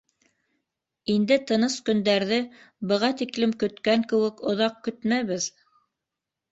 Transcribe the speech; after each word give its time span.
Инде 1.15 1.37
тыныс 1.51 1.75
көндәрҙе 1.91 2.39
быға 2.93 3.13
тиклем 3.21 3.55
көткән 3.65 4.09
кеүек 4.15 4.45
оҙаҡ 4.55 4.83
көтмәбеҙ. 4.89 5.53